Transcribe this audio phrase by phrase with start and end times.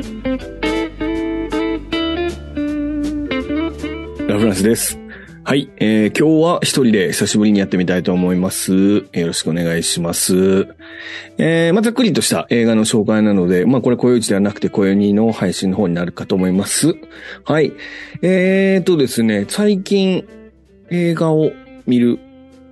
[0.00, 0.06] ラ
[4.38, 4.98] フランスです。
[5.44, 8.72] はい、えー、今日は一人で久しぶりにやってみたいと思います。
[8.72, 10.68] よろしくお願いします。
[11.36, 16.96] えー、まあ、ざっくりとした映画の紹介なので、まあ、これ、声打ちではなくて、声にの配信の方になるかと思います。
[17.44, 17.74] はい。
[18.22, 20.26] えーとですね、最近、
[20.90, 21.52] 映画を
[21.86, 22.18] 見る、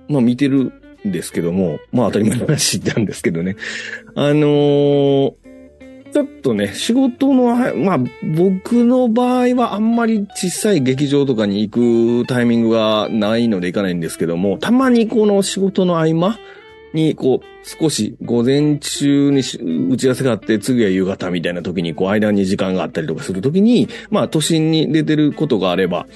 [0.07, 0.73] まあ、見てる
[1.07, 3.55] んですけども、まあ、当たり前の話なんですけどね。
[4.15, 5.48] あのー
[6.11, 16.37] ちょっとね、仕事の、まあ、僕の場合はあんまり小さい劇場とかに行くタイミングがないので行かないんですけども、たまにこの仕事の合間
[16.93, 19.41] に、こう、少し午前中に
[19.91, 26.07] 打ち合わせがあって、次は夕方みたいな時に、こう、間に時間があったりとかする時に、まあ、都心に出てることがあれば、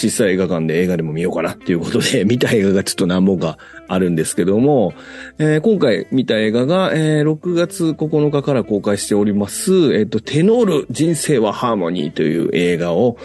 [0.00, 4.94] 小さい映画館で映画でも見ようかなっていうことで、 見た映画がちょっと何本かあるんですけども、
[5.38, 13.18] えー今回見た映画が、えー6月9日から公開しております、えっ、と、テノール人生はハーモニーという映画を、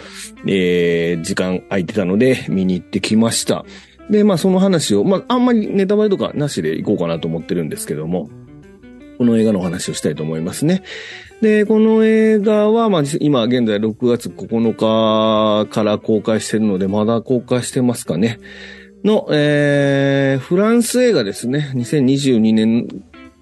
[0.46, 3.64] えー時間空いてたので見に行ってきました。
[4.10, 8.28] で、まあその話を、まああんまりネタバレとかなしでいこうかなと思ってるんですけども、
[9.18, 10.82] この映画の話をしたいと思いますね。
[11.40, 18.40] で、この映画は、まあ、今現在6月9日から公開してるので、まだ公開してますかね。
[19.04, 21.72] の、えー、フランス映画ですね。
[21.74, 22.88] 2022年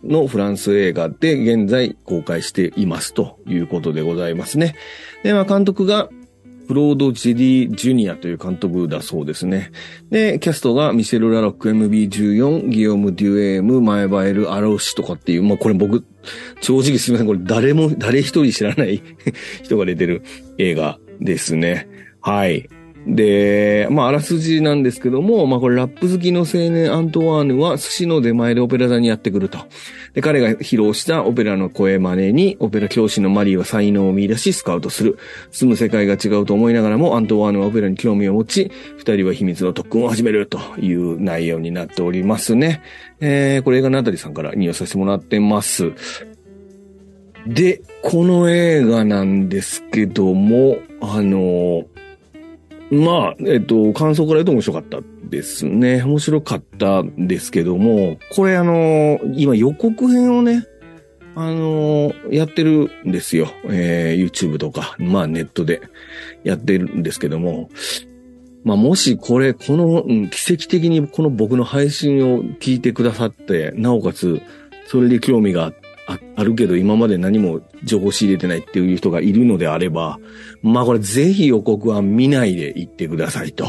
[0.02, 4.74] のフランス映画で現在公開していますということでございますね。
[5.22, 6.08] で、まあ、監督が、
[6.66, 9.70] ブロード・ジェリー・ジュニアという監督だそうですね。
[10.10, 16.04] で、キャストがミシェル・ラロック、MB14、ギオム・デュエーム、マエバエル・アロシとかっていう、まあこれ僕、
[16.60, 19.02] 正直すみません、これ誰も、誰一人知らない
[19.62, 20.22] 人が出てる
[20.58, 21.88] 映画ですね。
[22.20, 22.68] はい。
[23.06, 29.58] で、まあ、あらすじなんですけども、まあ、これラップ好きの青年アントワーヌは寿司の出前でオペラ座にやってくると。
[30.14, 35.18] で、彼が披露したオペラの声真似に、オペラ教師のマリーは才能を見出しスカウトする。
[35.50, 42.82] 住む世界が違うと思いながらも、アントワーヌはオペラに興味を持ち、二人は秘密の特訓を始めるという内容になっておりますね。
[43.20, 45.92] えー、これ映画のあたりさんから引用させてもらってます。
[47.46, 51.84] で、この映画なんですけども、あの
[52.94, 56.02] まあ、えっと、感想から言うと面白かったですね。
[56.02, 60.66] 面白かったんですけども、これあの、今予告編をね、
[61.34, 63.48] あの、やってるんですよ。
[63.64, 65.82] えー YouTube とか、まあネットで
[66.44, 67.70] やってるんですけども、
[68.62, 74.40] まあもしこれ、この、うん奇跡的にこの僕の配信を聞いてくださって、なおかつ、
[74.86, 75.74] それで興味があっ
[76.06, 80.18] ああるけど、今まで何も情報仕入れてないっていう人がいるのであれば、
[80.62, 83.66] まあこれぜひ予告は見ないで行ってくださいと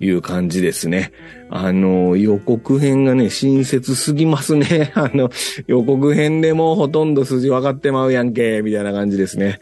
[0.00, 1.12] いう感じですね。
[1.50, 4.92] あの、予告編がね、親切すぎますね。
[4.96, 5.30] あの、
[5.66, 9.60] 予告編でもほとんど筋分かってまうやんけ、みたいな感じですね。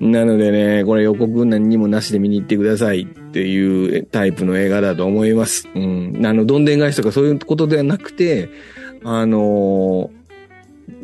[0.00, 5.68] なのでね、これ予告何にもなしで見に行ってくださいっていうタイプの映画だと思います。
[5.74, 6.20] うん。
[6.24, 8.50] あの、どんでん返しとかそういうことではなくて、
[9.04, 10.10] あの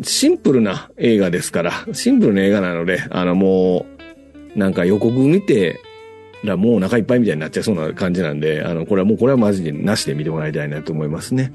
[0.03, 3.87] シンプルな映画ですから、シンプルな映画なので、あのも
[4.55, 5.81] う、なんか予告見て、
[6.45, 11.53] らもうお腹いっぱいみたいになっちゃいそうな感じなんで、あの、これはもうこれはマジでなしで見てもらいたいなと思いますね。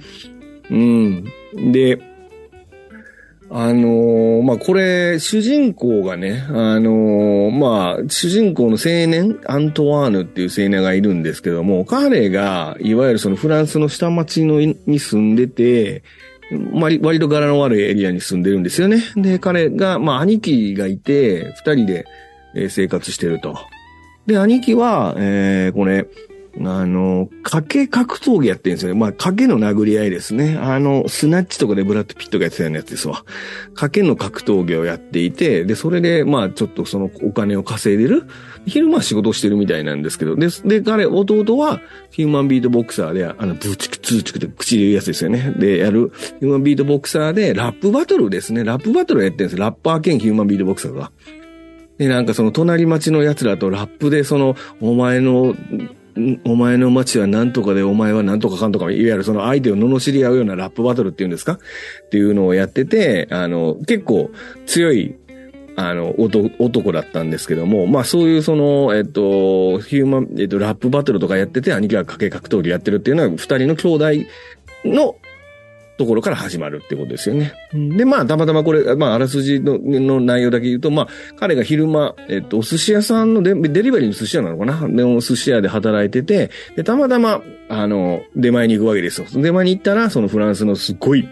[0.70, 1.26] うん。
[1.72, 2.00] で、
[3.50, 16.04] あのーまあ、これ、主人公がね、あのーまあ、主人公の青年、アントワーヌっていう青年がいるんですけども、彼が、いわゆるそのフランスの下町のに住んでて、
[16.74, 19.04] 割割と柄の悪いエリアに住んでるんですよね。
[19.16, 22.06] で、彼が、まあ、兄貴がいて、二人で
[22.70, 23.58] 生活してると。
[24.26, 26.08] で、兄貴は、えー、これ、
[26.62, 29.00] あの、賭け格闘技やってるんですよね。
[29.00, 30.58] まあ、賭けの殴り合いですね。
[30.58, 33.24] あの、スナッチとかでブラッド・ピットがやってたようなやつですわ。
[33.76, 38.24] 賭けの格闘技をやっていて、で、それで、まあ、ちょっとそのお金を稼いでる。
[38.66, 41.82] 昼間は仕事してるみたいなんですけど、で、で、彼、弟は、
[42.12, 45.54] ヒューマンビートボクサーで、あの、ブーチク、ツーチクって口で言うやつですよね。
[45.58, 48.64] で、やる、ヒューマンビートボクサーで、ラップバトルですね。
[48.64, 51.12] ラップバトルやってるんですラッパー兼ヒューマンビートボクサーが。
[51.98, 55.56] で、なんかその隣町の奴らとラップでその、お前の、
[56.46, 61.54] お前の街は何とかでお前は何とかかんとか、いわゆるその相手を罵り合うようなラップバトルっていうんですか？
[61.54, 64.32] っていうのをやってて、あの、結構
[64.66, 65.16] 強い、
[65.76, 74.06] あの、男男だったんですけども、まあそういうその、えっと、ヒューマン、えっと、ラップバトルとかやってて、兄貴が掛け格闘技やってるっていうのは、二人の兄弟
[74.86, 75.16] の
[75.98, 77.54] ところから始まるってことですよね。
[77.74, 81.08] で、まあ、たまたまこれ、まあ、あらすじのの内容だけ言うと、まあ、
[81.38, 84.88] 彼が昼間、えっと、お寿司屋さんのデデリバリーの寿司屋なのかな？
[84.88, 89.28] でも、寿司屋で働いてて、で、たまたま、あの、出前に行くわけですよ。
[89.30, 91.28] 出前に行ったら、そのフランスのすっごい、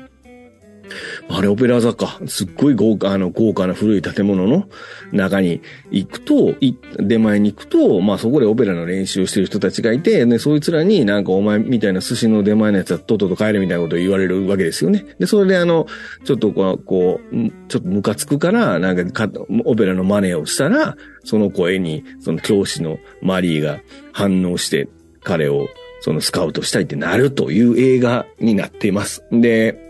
[1.30, 2.20] あれオペラ座か。
[2.28, 4.68] すっごい豪華、あの、豪華な古い建物の
[5.12, 5.62] 中に
[5.92, 6.56] 行くと、
[6.98, 15.06] 出前に行くと、まあそこでオペラの練習してる人たちがいて、ね、そいつらになんかお前みたいな寿司の出前のやつはとっとと帰れみたいなことを言われるわけですよね。
[15.20, 15.88] で、それであの、
[16.24, 17.36] ちょっとこう、こう
[17.68, 19.30] ちょっとムカつくから、なんか
[19.66, 23.80] オペラの真似をしたら、その声に、その教師のマリーが
[24.12, 24.88] 反応して、
[25.24, 25.68] 彼を
[26.02, 29.24] そのスカウトしたいってなるという映画になっています。
[29.32, 29.85] で、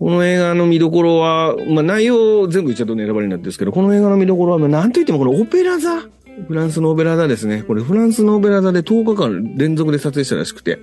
[0.00, 6.00] この映画の見どころは、まあ内容全部言っちゃうとネタバレになってるんですけど、この映画の見どころは、なんといってもこのオペラ座
[6.48, 7.62] フランスのオペラ座ですね。
[7.62, 10.78] これフランスのオペラ座で10日間連続で撮影したらしくて。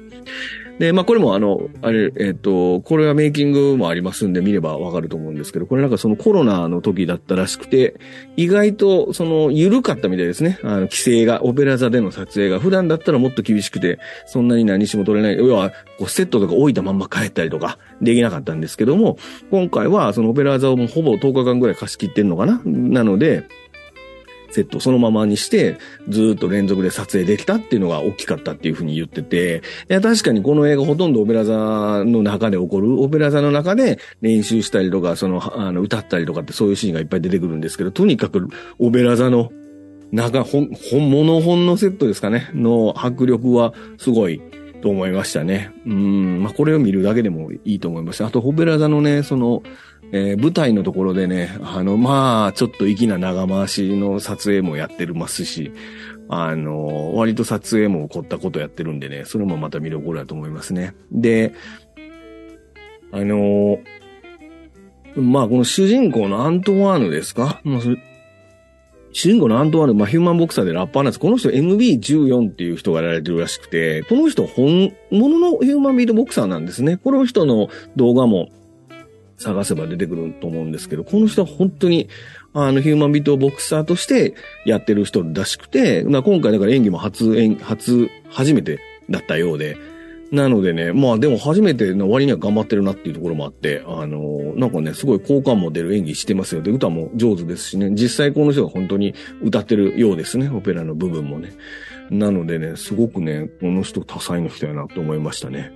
[0.80, 8.00] で、まあこれもあの、あれ、えっ、と、これはメイキングもありますんで見ればわかると思うんですけど、これなんかそのコロナの時だったらしくて、
[8.36, 10.60] 意外とその緩かったみたいですね。
[10.64, 15.38] あの、規制が、オペラ座での撮影が普段だったらもっと厳しくて、そんなに何しも撮れない。
[15.38, 19.18] 要は、こうセットとか置いたまんま帰ったりとかできなかったんですけども、
[19.50, 23.48] 今回はそのオペラ座をもうほぼ10日間ぐらい貸し切ってんのかななので、
[24.50, 25.78] セットそのままにして、
[26.10, 31.56] ずっと連続で撮影できたっていうのが大きかったっていうふうに言ってて、いや、確かにこの映画ほとんどオペラ座
[32.06, 38.48] の中で起こる、オペラ座の中で練習したりとか、その、あの、歌ったりとかってそういうシーンがいっぱい出てくるんですけど、とにかく
[38.80, 39.52] オペラ座の
[40.12, 44.42] 中、本、本物本のセットですかね、の迫力はすごい
[44.82, 45.72] と思いましたね。
[45.86, 48.24] うん、まあ、これを見るだけでもいいと思います。
[48.24, 49.64] あと、オペラ座のね、その、
[50.12, 55.72] えー、舞台のところでね、あの、まあ、ちょっと粋な長回しの撮影もやってますし、
[56.30, 60.94] あの、割と撮影も凝ったことやってるんでね、それもまた見どころだと思いますね。
[61.12, 61.54] で、
[63.12, 63.80] あの、
[65.16, 67.62] まあ、この主人公のアントワーヌですか？
[67.64, 67.82] まあ、
[69.14, 71.20] 主人公のアントワーヌ、まあ、ヒューマンボクサーでラッパーなんです。
[71.20, 76.98] この人 MB14 っていう人がやられてるらしくて、この人本物のヒューマンビートボクサーなんですね。
[76.98, 78.50] この人の動画も
[79.38, 82.10] 探せば出てくると思うんですけど、この人は本当に、
[82.54, 84.34] あの、ヒューマンビートボクサーとして
[84.66, 88.80] やってる人らしくて、今回だから演技も初演、初、初めて
[89.10, 89.78] だったようで、
[90.32, 96.62] なのでね、まあでも初めての割には頑張ってるなっていうところもあって、あのー、なんかね、すごい好感も出る演技してますよ。
[96.62, 101.54] で、歌も上手ですしね、実際この人が本当に歌ってるようですね、オペラの部分もね。
[102.10, 105.72] なのでね、すごくね、この人多彩の人やなと思いましたね。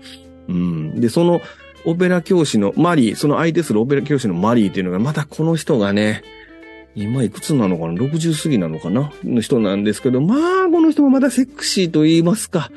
[0.49, 0.99] うん。
[0.99, 1.39] で、その、
[1.85, 6.23] オペラ教師のマリー、その相手するオペラ教師のマリーっていうのが、またこの人がね、
[6.95, 9.11] 今いくつなのかな ?60 過ぎなのかな？
[9.23, 12.69] の人なんですけど、まあ、この人もまだセクシーと言いますか。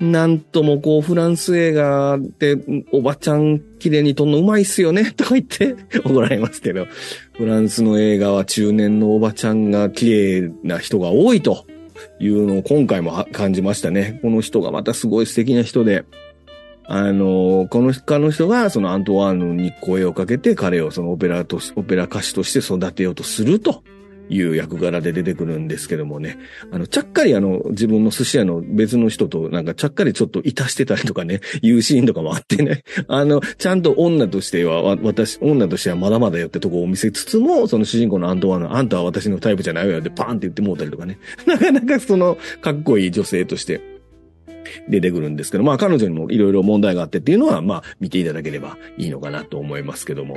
[0.00, 2.56] なんともこう、フランス映画で、
[2.92, 6.86] おばちゃん綺麗に撮んのうまいっすよね、 とか言って怒られますけど、
[7.34, 11.64] フランスの映画は中年のおばちゃんが綺麗な人が多いと
[12.18, 14.18] いうのを今回も感じましたね。
[14.22, 16.04] この人がまたすごい素敵な人で、
[16.86, 23.82] あの、この他の人がそのアントワーヌに声をかけて彼をそのオペラと、オペラ歌手として育てようとすると
[24.28, 26.38] いう役柄で出てくるんですけどもね。
[26.72, 32.82] あの、ちゃっかりあの、自分の寿司屋の別の人となんかちゃっかりちょっといたしてたりとかね、いうシーンとかもあってね。
[33.08, 41.18] あの、ちゃんと女としては、私、女としてはまだまだよってとこを見せつつも、その主人公のアントワーヌ、あんたは私のタイプじゃないわよってパーンって言ってもうたりとかね。
[41.46, 43.80] なかなかその、かっこいい女性として
[44.88, 50.36] 出てくるんですけど、まあ彼女にもいろいろ問題があってっていうのは、まあ見ていただければいいのかなと思いますけども。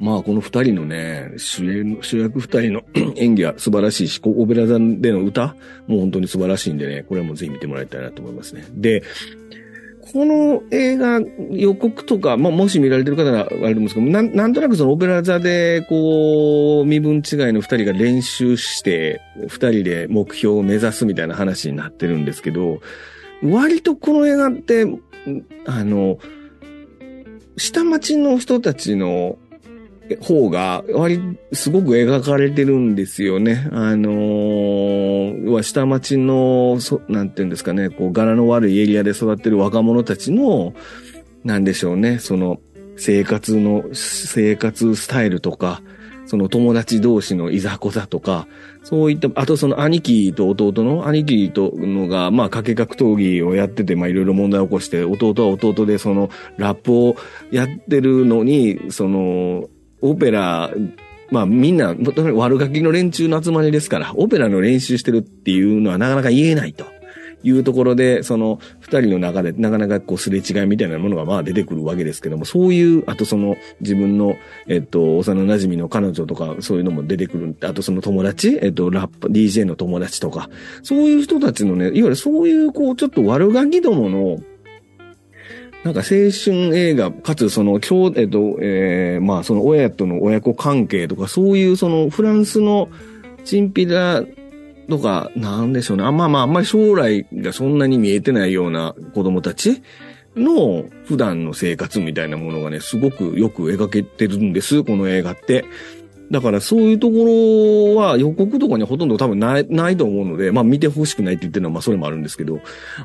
[0.00, 2.82] まあこの二人のね、主演、主役二人の
[3.16, 5.54] 演技は素晴らしいし、オペラ座での歌
[5.86, 8.64] も本当に素晴らしいんでね、これもぜひ見てもらいたいなと思いますね。
[8.72, 9.02] で、
[10.12, 11.20] この映画
[11.50, 17.22] 予告とか、まあ、もし見られてる方はあれるんですけど、なん、なんとなくそのオペラ座で、こう、身分違い
[17.52, 22.80] の二人が練習して、二人で目標を目指すみたいな話になってるんですけど、
[23.42, 24.86] 割とこの映画って、
[25.66, 26.18] あの、
[27.56, 29.38] 下町の人たちの
[30.20, 31.20] 方が、割、
[31.52, 33.68] すごく描かれてるんですよね。
[33.72, 40.74] あのー、下町の、そ、なんていうんですかね、こう、柄の悪いエリアで育ってる若者たちの、
[41.44, 42.60] なんでしょうね、その、
[42.96, 45.82] 生活の、生活スタイルとか、
[46.28, 48.46] その友達同士のいざこざとか、
[48.84, 57.16] そういった、あとその兄貴と弟の、兄貴とのが、まあ、掛け格闘技をやってて、まあ、いろいろ問題を起こして、弟は弟でその、ラップを
[57.50, 59.70] やってるのに、その、
[60.02, 60.70] オペラ、
[61.30, 61.94] まあみんな、
[62.34, 66.97] 悪ガキの連中の集まりですから、オペラの練習してるっていうのはなかなか言えないと。
[67.42, 77.56] いうところで、その二人の中でなかなかこうすれ違いみたいなものがまあ出てくるわけですけども、そういう、あとその自分の、えっと、幼馴染の彼女とかそういうのも出てくる。
[77.62, 80.50] あとその友達、えっと、ラップ、DJ の友達とか、
[80.82, 84.40] そういう人たちのね、いわゆるそういうこうちょっと悪ガキどもの、
[85.84, 92.88] なんか青春映画、かつその、今日、えっと、えー、まあその親との親子関係とか、そういうそのフランスの
[93.44, 94.24] チンピラ
[94.88, 96.04] とか、なんでしょうね。
[96.04, 99.82] あまあまあ、あんまり将来がそんなに見えてないような子供たち
[100.34, 105.64] の普段の生活みたいなものがね、すごくよく描けてるんです、この映画って。
[106.30, 112.60] だからそういうところは予告とかにほとんど多分ない、ないと思うので、まあ見てほしくないって言ってるのはまあそれもあるんですけど、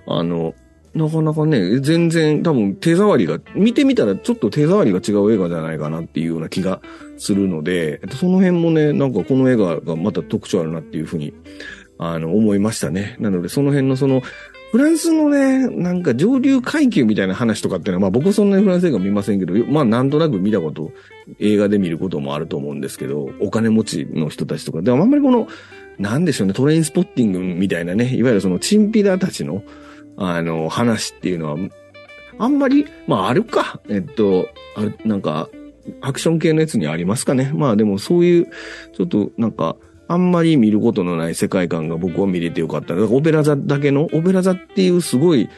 [0.08, 0.54] あの、
[0.95, 6.81] なかなかね、全然多分手触りが、見てみたらちょっと手触りが違う映画じゃないかなっていうような気が
[7.17, 11.33] するので、その辺もね、なんかこの映画がまた特徴あるなっていうふうに、
[11.97, 13.15] あの、思いましたね。
[13.19, 14.21] なのでその辺のその、
[14.71, 20.91] フランスのね、なんか上流階級みたいな話とかっていうのは、まあ僕そんなにフランス映画見ませんけど、まあなんとなく見たこと、
[21.39, 25.47] 映画で見ることもあると思うんですけど、お金持ちの人たちとか、でもあんまりこの、
[26.00, 29.63] なんでしょうね、トレインスポッティングみたいなね、いわゆるそのチンピラたちの、
[30.17, 31.58] あの、話っていうのは、
[32.39, 33.79] あんまり、まああるか。
[33.89, 35.50] えっと、あなんか、
[36.01, 37.51] アクション系のやつにありますかね。
[37.53, 38.48] まあでもそういう、
[38.93, 39.75] ちょっとなんか、
[40.08, 42.96] あんまり見ることのない世界観が僕は見れてよかった。
[42.96, 45.50] だからオペラ座だけの、オペラ座っていうすごい、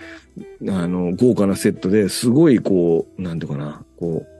[0.67, 4.34] あの、豪華なセットですごいこう、なんていうかな、こう、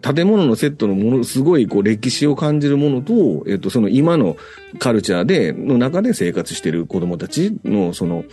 [0.00, 4.36] 建物のセットのもの、すごいこう歴史を感じるものと、えっと、その今の
[4.78, 8.24] カルチャーで、の中で生活してる子供たちの、その、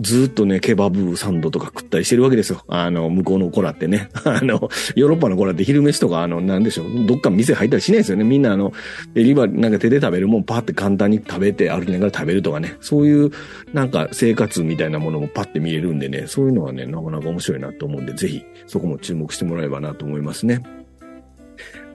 [0.00, 2.64] ずっとね、ケバブサンドとか食ったりしてるわけですよ。
[2.68, 4.10] あの、向こうの子らってね。
[4.24, 7.06] あの、ヨーロッパの子らって昼飯とか、あの、なんでしょう。
[7.06, 8.24] どっか店入ったりしないですよね。
[8.24, 8.72] みんなあの、
[9.14, 12.76] デリバなんか手で食べるもんパって簡単に食べて歩きながら食べるとかね。
[12.80, 13.30] そういう、
[13.72, 16.24] なんか生活みたいなものもパって見れるんでね。
[16.26, 20.62] そういうのはね、なかなか面白いなと思うんで、ぜひ、そこも注目してもらえばなと思いますね。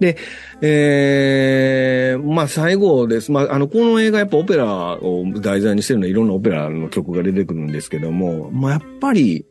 [0.03, 0.17] で、
[0.59, 3.31] えー、まあ最後です。
[3.31, 9.45] まああの、この映画やっぱオペラを題材にしてるのはいろんなオペラの曲が出てくるんですけども、まあやっぱり、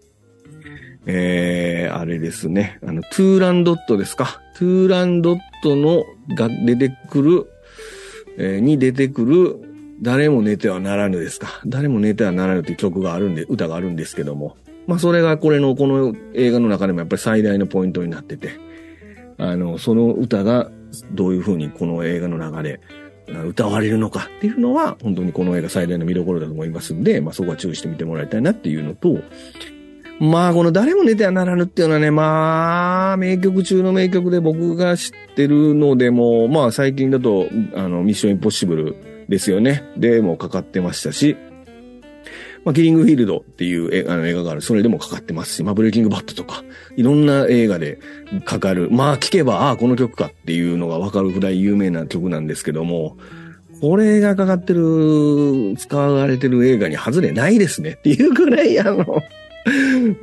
[1.07, 2.79] ええー、あれですね。
[2.87, 4.43] あの、トゥーランドットですか？
[4.57, 6.05] トゥーランドットの
[6.37, 7.47] が出てくる、
[8.37, 9.57] えー、に出てくる、
[10.03, 11.63] 誰も寝てはならぬですか？
[11.65, 14.59] 誰も寝てはならぬという曲があるんで、歌があるんですけども。
[14.87, 18.51] まあそれがこれの、この映画の中でもやっぱり最大のポイントになってて。
[19.43, 20.71] あの、その歌が
[21.13, 22.81] どういうふうにこの映画の中で
[23.49, 29.19] 歌われるのかっていうのは、本当にこの映画最大の見どころだと思いますんで、まあそこは注意してみてもらいたいなっていうのと、
[30.21, 39.83] まあこの誰も寝てはならぬっていうのはね、まあ名曲中の名曲で僕が知ってるのでも、まあ最近だと、あの、ミッションインポッシブルですよね。
[39.97, 41.37] でもかかってましたし、
[42.65, 44.61] まあ、キリングフィールドっていうあの映画がある。
[44.61, 46.63] それでもかかってますし、まあ、ブレイキングバットとか、
[46.97, 47.99] いろんな映画で
[48.45, 48.89] かかる。
[48.91, 53.17] まあ、聞けば、ああ、この曲かっていうのがわかるぐらい有名な曲なんですけども、
[53.81, 59.05] これがかかってる、使われてる映画に外れないですねっていうくらい、あの、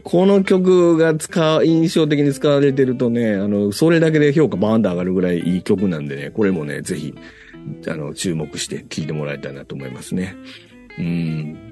[0.04, 7.14] この曲が使う、印象的に使われてるとね、あの、それだけで評価バーンと上がるぐらいいい曲なんでね、これもね、ぜひ、
[7.88, 10.36] あの、注目して聴いてもらいたいなと思いますね。
[10.98, 11.69] うん。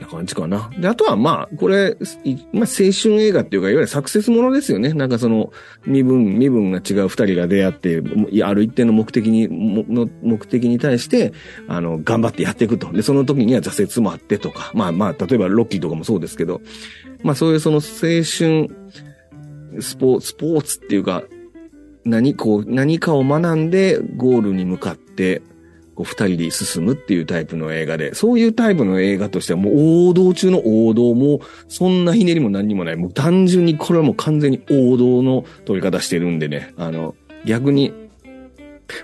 [0.00, 0.70] な感じかな。
[0.78, 1.96] で、あとはまあ、これ、
[2.52, 4.92] まあ、青春映画っていうか、いわゆるサクセスものですよね。
[4.92, 5.52] なんかその、
[5.86, 8.02] 身分、身分が違う二人が出会って、
[8.44, 9.48] ある一定の目的に、
[9.88, 11.32] の目的に対して、
[11.68, 12.92] あの、頑張ってやっていくと。
[12.92, 16.60] で、その時には挫折もあってとか、まあまあ、例えばロッキーとかもそうですけど、
[17.22, 18.22] まあそういうその青春、
[19.80, 21.24] スポーツ、スポーツっていうか、
[22.04, 25.42] 何、こう、何かを学んでゴールに向かって、
[25.96, 32.96] こう二人で進むっていうタイプの映画で、そういうタイプの映画としてはもう王道中の王道も、そんなひねりも何にもない。
[32.96, 37.92] もう単純にこれはもう完全に王道の撮り方してるんでね、あの、逆に、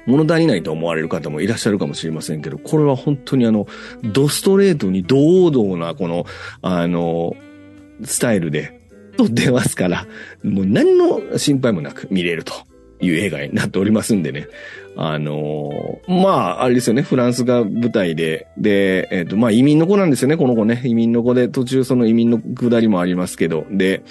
[0.06, 3.66] 物足りないと思われる方もいらっしゃるかもしれませんけど、これは本当にあの、
[4.04, 6.26] ドストレートに堂々なこの、
[6.60, 7.34] あの、
[8.04, 8.80] スタイルで
[9.16, 10.06] 撮ってますから、
[10.44, 12.52] もう何の心配もなく見れると
[13.02, 14.46] いう映画になっておりますんでね。
[14.96, 20.82] あのー、まあ、あれですよね、フランスが舞台で、で、えっ、ー、と、まあ移民の子なんですよね、この子ね。
[20.84, 24.02] 移民の子で、途中その移民の下りもありますけど、で、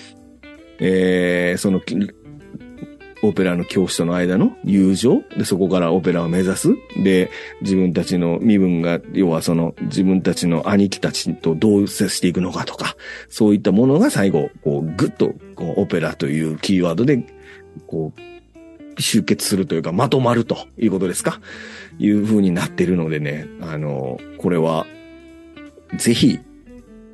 [0.80, 1.82] えー、その、
[3.24, 6.70] オペラの教師との間の友情で、そこからオペラを目指す。
[7.04, 7.30] で、
[7.62, 12.96] 自分たちの身分が、要はその自分たちの兄貴たちとどう接していくのかとか、
[13.30, 17.24] そういったものが最後、こう、ぐっと、こう、オペラというキーワードで、
[17.86, 18.41] こう、
[19.02, 21.42] 集結するというか、まとまるということですか？
[22.00, 24.86] いう風になってるのでね、あの、これは、
[25.98, 26.40] ぜひ、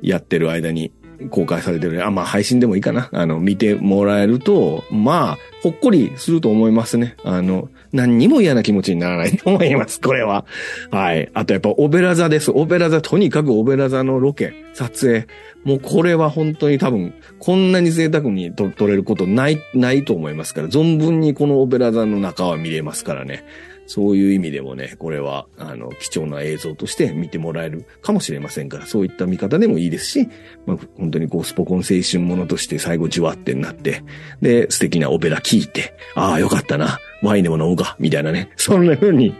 [0.00, 0.92] やってる間に
[1.30, 3.08] 公開されてる、あ、まあ配信でもいいかな。
[3.12, 7.16] あの、見てもらえると、まあ、ほっこりすると思いますね。
[7.24, 10.44] あの、何にも嫌な気持ちにならないと思います、これは。
[10.90, 11.30] はい。
[11.34, 12.50] あとやっぱオペラ座です。
[12.52, 15.26] オペラ座、とにかくオペラ座のロケ、撮影。
[15.64, 23.44] もうこれは本当に多分、こんなに贅沢に撮れることない、ないと思いますから、存分にこのオペラ座の中は見れますからね。
[23.88, 30.28] そういう意味でもね、これは、あの、貴重な映像として見てもらえるかもしれませんから、そういった見方でもいいですし、
[30.66, 34.04] まあ、本当にこう、スポコン青春ものとして最後じわってなって、
[34.42, 38.50] で、素敵なオペラ聞いて、ああ、よかったな、ワインでも飲むか、みたいなね。
[38.56, 39.34] そんな風に、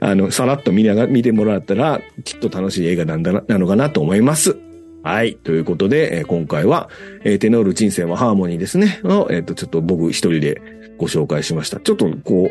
[0.00, 4.56] あの、さらっと見ながら、見てもらったら、きっと楽しい映画なんだな、なのかなと思います。
[5.04, 5.34] はい。
[5.36, 6.88] ということで、えー、今回は、
[7.24, 9.00] えー、テノール人生はハーモニーですね。
[9.04, 10.62] の、えっ、ー、と、ちょっと僕一人で
[10.96, 11.78] ご紹介しました。
[11.78, 12.50] ちょっとこ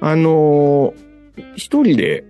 [0.00, 2.24] あのー、一人で、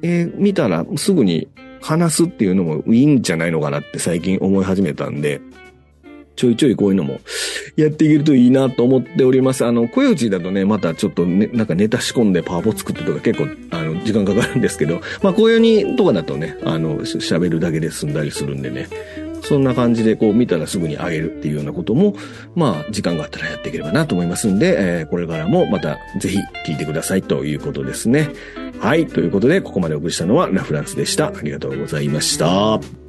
[0.00, 1.46] えー、見たらすぐに
[1.82, 5.42] 話すっていうのもいいんじゃないのかなって最近思い始めたんで、
[6.42, 7.20] ちょいちょいこういうのも
[7.76, 9.64] やっていけるといいなと思っております。
[9.64, 18.88] あの、声打ちだとね、またちょっとね、なんかネタ仕込んでパワポ作ってとか結構、あの、時間かかるんですけど、まあ、こういうにとかだとね、あの、喋るだけで済んだりするんでね、
[19.44, 22.16] そんな感じでこう見たらすぐにあげるっていうようなことも、
[22.56, 28.30] まあ、時間があったらやっていければなと思いますんで、えー、これからもまたぜひ聞いてくださいということですね。
[28.80, 29.06] はい。
[29.06, 31.28] ということで、ここまでお送りしたのはラフランスでした。
[31.28, 33.01] ありがとうございました。